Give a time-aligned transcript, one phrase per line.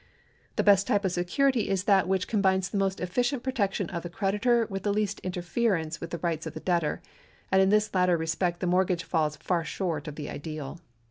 [0.55, 4.01] The best type of security is that which com bines the most efficient protection of
[4.01, 7.03] the creditor with the least interference with the rights of the debtor,
[7.51, 10.79] and in this latter respect the mortgage falls far short of the ideal.